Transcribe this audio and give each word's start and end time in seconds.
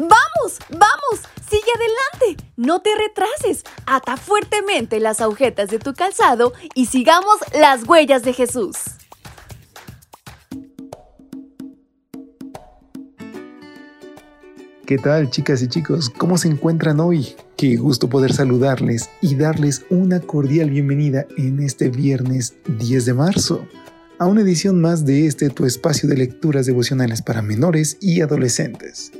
¡Vamos! 0.00 0.58
¡Vamos! 0.70 1.28
¡Sigue 1.46 1.62
adelante! 1.74 2.42
No 2.56 2.80
te 2.80 2.88
retrases. 2.96 3.64
Ata 3.84 4.16
fuertemente 4.16 4.98
las 4.98 5.20
agujetas 5.20 5.68
de 5.68 5.78
tu 5.78 5.92
calzado 5.92 6.54
y 6.74 6.86
sigamos 6.86 7.36
las 7.52 7.86
huellas 7.86 8.22
de 8.22 8.32
Jesús. 8.32 8.76
¿Qué 14.86 14.96
tal 14.96 15.28
chicas 15.28 15.60
y 15.60 15.68
chicos? 15.68 16.08
¿Cómo 16.08 16.38
se 16.38 16.48
encuentran 16.48 16.98
hoy? 16.98 17.36
Qué 17.58 17.76
gusto 17.76 18.08
poder 18.08 18.32
saludarles 18.32 19.10
y 19.20 19.36
darles 19.36 19.84
una 19.90 20.20
cordial 20.20 20.70
bienvenida 20.70 21.26
en 21.36 21.60
este 21.60 21.90
viernes 21.90 22.56
10 22.66 23.04
de 23.04 23.12
marzo 23.12 23.68
a 24.18 24.26
una 24.26 24.40
edición 24.40 24.80
más 24.80 25.04
de 25.04 25.26
este 25.26 25.50
tu 25.50 25.66
espacio 25.66 26.08
de 26.08 26.16
lecturas 26.16 26.64
devocionales 26.64 27.20
para 27.20 27.42
menores 27.42 27.98
y 28.00 28.22
adolescentes. 28.22 29.12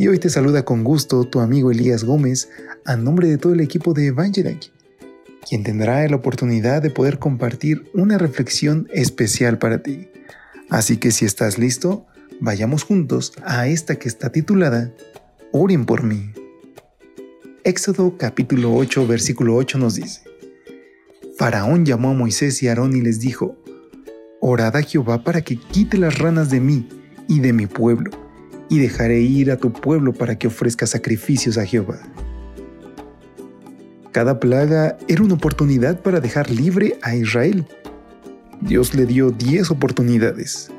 Y 0.00 0.08
hoy 0.08 0.18
te 0.18 0.30
saluda 0.30 0.64
con 0.64 0.82
gusto 0.82 1.24
tu 1.24 1.40
amigo 1.40 1.70
Elías 1.70 2.04
Gómez 2.04 2.48
a 2.86 2.96
nombre 2.96 3.28
de 3.28 3.36
todo 3.36 3.52
el 3.52 3.60
equipo 3.60 3.92
de 3.92 4.06
Evangelic, 4.06 4.72
quien 5.46 5.62
tendrá 5.62 6.08
la 6.08 6.16
oportunidad 6.16 6.80
de 6.80 6.88
poder 6.88 7.18
compartir 7.18 7.84
una 7.92 8.16
reflexión 8.16 8.88
especial 8.94 9.58
para 9.58 9.82
ti. 9.82 10.08
Así 10.70 10.96
que 10.96 11.10
si 11.10 11.26
estás 11.26 11.58
listo, 11.58 12.06
vayamos 12.40 12.82
juntos 12.82 13.34
a 13.44 13.68
esta 13.68 13.96
que 13.96 14.08
está 14.08 14.32
titulada 14.32 14.90
Oren 15.52 15.84
por 15.84 16.02
mí. 16.02 16.32
Éxodo 17.62 18.16
capítulo 18.16 18.74
8 18.74 19.06
versículo 19.06 19.54
8 19.56 19.76
nos 19.76 19.96
dice, 19.96 20.22
Faraón 21.36 21.84
llamó 21.84 22.12
a 22.12 22.14
Moisés 22.14 22.62
y 22.62 22.68
Aarón 22.68 22.96
y 22.96 23.02
les 23.02 23.20
dijo, 23.20 23.62
Orad 24.40 24.76
a 24.76 24.82
Jehová 24.82 25.24
para 25.24 25.42
que 25.42 25.56
quite 25.56 25.98
las 25.98 26.18
ranas 26.18 26.48
de 26.48 26.60
mí 26.60 26.88
y 27.28 27.40
de 27.40 27.52
mi 27.52 27.66
pueblo, 27.66 28.10
y 28.70 28.78
dejaré 28.78 29.20
ir 29.20 29.50
a 29.50 29.58
tu 29.58 29.72
pueblo 29.72 30.14
para 30.14 30.38
que 30.38 30.46
ofrezca 30.46 30.86
sacrificios 30.86 31.58
a 31.58 31.66
Jehová. 31.66 31.98
Cada 34.12 34.40
plaga 34.40 34.96
era 35.08 35.22
una 35.22 35.34
oportunidad 35.34 36.00
para 36.00 36.20
dejar 36.20 36.50
libre 36.50 36.98
a 37.02 37.14
Israel. 37.14 37.66
Dios 38.60 38.94
le 38.94 39.06
dio 39.06 39.30
diez 39.30 39.70
oportunidades. 39.70 40.70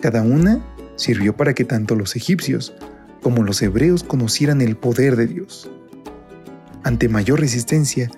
Cada 0.00 0.22
una 0.22 0.64
sirvió 0.96 1.36
para 1.36 1.54
que 1.54 1.64
tanto 1.64 1.96
los 1.96 2.16
egipcios 2.16 2.74
como 3.20 3.42
los 3.42 3.60
hebreos 3.62 4.04
conocieran 4.04 4.60
el 4.60 4.76
poder 4.76 5.16
de 5.16 5.26
Dios. 5.26 5.70
Ante 6.84 7.08
mayor 7.08 7.40
resistencia, 7.40 8.10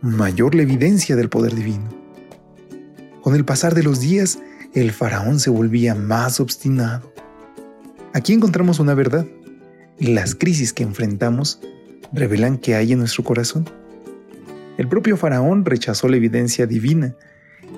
mayor 0.00 0.54
la 0.54 0.62
evidencia 0.62 1.14
del 1.14 1.28
poder 1.28 1.54
divino. 1.54 1.88
Con 3.20 3.34
el 3.34 3.44
pasar 3.44 3.74
de 3.74 3.82
los 3.82 4.00
días, 4.00 4.38
el 4.72 4.92
faraón 4.92 5.40
se 5.40 5.50
volvía 5.50 5.94
más 5.94 6.40
obstinado. 6.40 7.15
Aquí 8.16 8.32
encontramos 8.32 8.80
una 8.80 8.94
verdad. 8.94 9.26
Las 9.98 10.34
crisis 10.34 10.72
que 10.72 10.82
enfrentamos 10.82 11.60
revelan 12.14 12.56
que 12.56 12.74
hay 12.74 12.92
en 12.92 13.00
nuestro 13.00 13.22
corazón. 13.22 13.68
El 14.78 14.88
propio 14.88 15.18
faraón 15.18 15.66
rechazó 15.66 16.08
la 16.08 16.16
evidencia 16.16 16.66
divina 16.66 17.14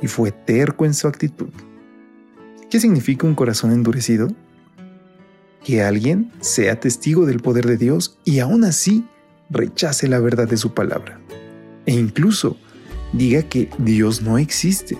y 0.00 0.06
fue 0.06 0.30
terco 0.30 0.84
en 0.84 0.94
su 0.94 1.08
actitud. 1.08 1.48
¿Qué 2.70 2.78
significa 2.78 3.26
un 3.26 3.34
corazón 3.34 3.72
endurecido? 3.72 4.28
que 5.64 5.82
alguien 5.82 6.30
sea 6.38 6.78
testigo 6.78 7.26
del 7.26 7.40
poder 7.40 7.66
de 7.66 7.76
Dios 7.76 8.16
y 8.24 8.38
aún 8.38 8.62
así 8.62 9.04
rechace 9.50 10.06
la 10.06 10.20
verdad 10.20 10.46
de 10.46 10.56
su 10.56 10.72
palabra. 10.72 11.20
E 11.84 11.94
incluso 11.94 12.56
diga 13.12 13.42
que 13.42 13.70
Dios 13.78 14.22
no 14.22 14.38
existe. 14.38 14.96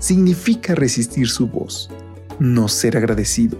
Significa 0.00 0.74
resistir 0.74 1.28
su 1.28 1.46
voz, 1.46 1.90
no 2.40 2.66
ser 2.66 2.96
agradecido, 2.96 3.56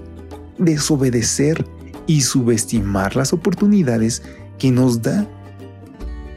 desobedecer 0.61 1.67
y 2.07 2.20
subestimar 2.20 3.17
las 3.17 3.33
oportunidades 3.33 4.23
que 4.58 4.70
nos 4.70 5.02
da. 5.02 5.27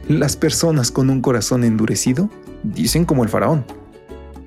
Las 0.07 0.35
personas 0.35 0.91
con 0.91 1.09
un 1.09 1.21
corazón 1.21 1.63
endurecido 1.63 2.29
dicen 2.63 3.05
como 3.05 3.23
el 3.23 3.29
faraón, 3.29 3.65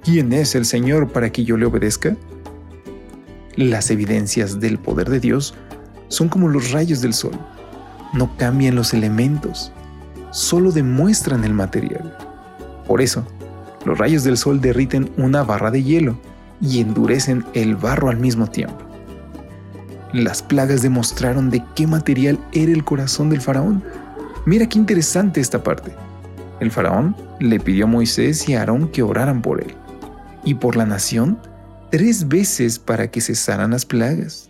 ¿quién 0.04 0.32
es 0.32 0.54
el 0.54 0.64
Señor 0.64 1.12
para 1.12 1.30
que 1.30 1.44
yo 1.44 1.56
le 1.56 1.66
obedezca? 1.66 2.16
Las 3.56 3.90
evidencias 3.90 4.60
del 4.60 4.78
poder 4.78 5.08
de 5.08 5.20
Dios 5.20 5.54
son 6.08 6.28
como 6.28 6.48
los 6.48 6.72
rayos 6.72 7.00
del 7.00 7.14
sol. 7.14 7.38
No 8.12 8.36
cambian 8.36 8.74
los 8.74 8.94
elementos, 8.94 9.72
solo 10.30 10.72
demuestran 10.72 11.44
el 11.44 11.54
material. 11.54 12.16
Por 12.86 13.00
eso, 13.00 13.26
los 13.84 13.98
rayos 13.98 14.24
del 14.24 14.36
sol 14.36 14.60
derriten 14.60 15.10
una 15.16 15.42
barra 15.42 15.70
de 15.70 15.82
hielo 15.82 16.18
y 16.60 16.80
endurecen 16.80 17.44
el 17.54 17.76
barro 17.76 18.10
al 18.10 18.18
mismo 18.18 18.46
tiempo. 18.46 18.85
Las 20.12 20.42
plagas 20.42 20.82
demostraron 20.82 21.50
de 21.50 21.64
qué 21.74 21.86
material 21.86 22.38
era 22.52 22.72
el 22.72 22.84
corazón 22.84 23.28
del 23.30 23.40
faraón. 23.40 23.82
Mira 24.44 24.68
qué 24.68 24.78
interesante 24.78 25.40
esta 25.40 25.62
parte. 25.62 25.92
El 26.60 26.70
faraón 26.70 27.16
le 27.40 27.60
pidió 27.60 27.84
a 27.84 27.88
Moisés 27.88 28.48
y 28.48 28.54
a 28.54 28.60
Aarón 28.60 28.88
que 28.88 29.02
oraran 29.02 29.42
por 29.42 29.60
él 29.60 29.74
y 30.44 30.54
por 30.54 30.76
la 30.76 30.86
nación 30.86 31.38
tres 31.90 32.28
veces 32.28 32.78
para 32.78 33.10
que 33.10 33.20
cesaran 33.20 33.72
las 33.72 33.84
plagas. 33.84 34.48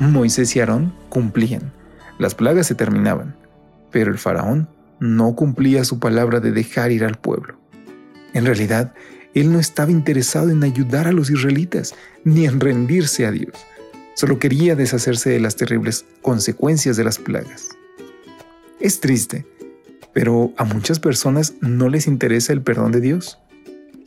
Moisés 0.00 0.56
y 0.56 0.60
Aarón 0.60 0.94
cumplían. 1.08 1.72
Las 2.18 2.34
plagas 2.34 2.66
se 2.66 2.74
terminaban, 2.74 3.36
pero 3.92 4.10
el 4.10 4.18
faraón 4.18 4.68
no 4.98 5.34
cumplía 5.36 5.84
su 5.84 6.00
palabra 6.00 6.40
de 6.40 6.52
dejar 6.52 6.90
ir 6.90 7.04
al 7.04 7.16
pueblo. 7.16 7.58
En 8.34 8.44
realidad, 8.46 8.92
él 9.34 9.52
no 9.52 9.60
estaba 9.60 9.90
interesado 9.90 10.50
en 10.50 10.64
ayudar 10.64 11.06
a 11.06 11.12
los 11.12 11.30
israelitas 11.30 11.94
ni 12.24 12.46
en 12.46 12.58
rendirse 12.58 13.26
a 13.26 13.30
Dios. 13.30 13.54
Solo 14.18 14.40
quería 14.40 14.74
deshacerse 14.74 15.30
de 15.30 15.38
las 15.38 15.54
terribles 15.54 16.04
consecuencias 16.22 16.96
de 16.96 17.04
las 17.04 17.18
plagas. 17.18 17.68
Es 18.80 18.98
triste, 18.98 19.46
pero 20.12 20.52
a 20.56 20.64
muchas 20.64 20.98
personas 20.98 21.54
no 21.60 21.88
les 21.88 22.08
interesa 22.08 22.52
el 22.52 22.60
perdón 22.60 22.90
de 22.90 23.00
Dios 23.00 23.38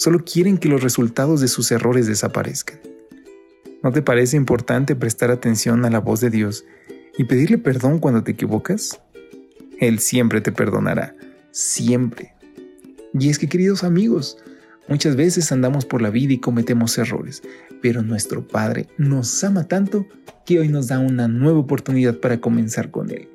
solo 0.01 0.25
quieren 0.25 0.57
que 0.57 0.67
los 0.67 0.81
resultados 0.81 1.39
de 1.39 1.47
sus 1.47 1.71
errores 1.71 2.07
desaparezcan. 2.07 2.79
¿No 3.83 3.91
te 3.91 4.01
parece 4.01 4.35
importante 4.35 4.95
prestar 4.95 5.29
atención 5.29 5.85
a 5.85 5.91
la 5.91 5.99
voz 5.99 6.19
de 6.19 6.31
Dios 6.31 6.65
y 7.19 7.23
pedirle 7.25 7.59
perdón 7.59 7.99
cuando 7.99 8.21
te 8.21 8.31
equivocas? 8.31 8.99
Él 9.79 9.99
siempre 9.99 10.41
te 10.41 10.51
perdonará, 10.51 11.15
siempre. 11.51 12.33
Y 13.13 13.29
es 13.29 13.37
que, 13.37 13.47
queridos 13.47 13.85
amigos, 13.85 14.39
muchas 14.87 15.15
veces 15.15 15.51
andamos 15.51 15.85
por 15.85 16.01
la 16.01 16.09
vida 16.09 16.33
y 16.33 16.39
cometemos 16.39 16.97
errores, 16.97 17.43
pero 17.81 18.01
nuestro 18.01 18.47
Padre 18.47 18.87
nos 18.97 19.43
ama 19.43 19.67
tanto 19.67 20.07
que 20.45 20.59
hoy 20.59 20.69
nos 20.69 20.87
da 20.87 20.99
una 20.99 21.27
nueva 21.27 21.59
oportunidad 21.59 22.17
para 22.17 22.39
comenzar 22.39 22.91
con 22.91 23.09
Él. 23.11 23.27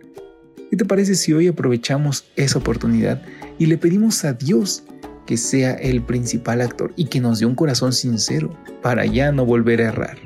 ¿Qué 0.71 0.77
te 0.77 0.85
parece 0.85 1.15
si 1.15 1.33
hoy 1.33 1.47
aprovechamos 1.47 2.27
esa 2.37 2.59
oportunidad 2.59 3.23
y 3.59 3.67
le 3.67 3.79
pedimos 3.79 4.25
a 4.25 4.33
Dios 4.33 4.85
que 5.27 5.37
sea 5.37 5.73
el 5.75 6.03
principal 6.03 6.61
actor 6.61 6.93
y 6.97 7.07
que 7.07 7.21
nos 7.21 7.41
dé 7.41 7.47
un 7.47 7.55
corazón 7.55 7.93
sincero 7.93 8.57
para 8.81 9.05
ya 9.05 9.33
no 9.33 9.45
volver 9.45 9.83
a 9.83 9.89
errar. 9.89 10.19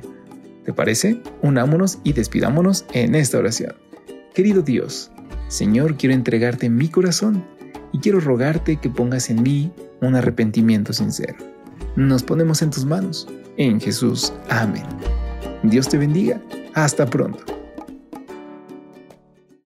¿Te 0.64 0.72
parece? 0.72 1.20
Unámonos 1.42 1.98
y 2.04 2.12
despidámonos 2.12 2.84
en 2.92 3.14
esta 3.14 3.38
oración. 3.38 3.74
Querido 4.34 4.62
Dios, 4.62 5.10
Señor, 5.48 5.96
quiero 5.96 6.14
entregarte 6.14 6.68
mi 6.68 6.88
corazón 6.88 7.44
y 7.92 7.98
quiero 7.98 8.20
rogarte 8.20 8.76
que 8.76 8.90
pongas 8.90 9.30
en 9.30 9.42
mí 9.42 9.72
un 10.00 10.14
arrepentimiento 10.14 10.92
sincero. 10.92 11.36
Nos 11.96 12.22
ponemos 12.22 12.62
en 12.62 12.70
tus 12.70 12.84
manos. 12.84 13.28
En 13.56 13.80
Jesús. 13.80 14.32
Amén. 14.48 14.86
Dios 15.62 15.88
te 15.88 15.98
bendiga. 15.98 16.40
Hasta 16.74 17.04
pronto. 17.06 17.59